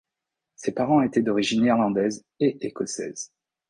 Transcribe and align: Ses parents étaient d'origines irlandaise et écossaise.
Ses 0.55 0.71
parents 0.71 1.03
étaient 1.03 1.21
d'origines 1.21 1.63
irlandaise 1.63 2.25
et 2.39 2.57
écossaise. 2.65 3.31